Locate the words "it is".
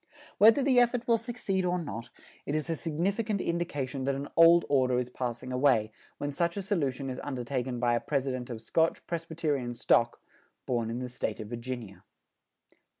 2.47-2.71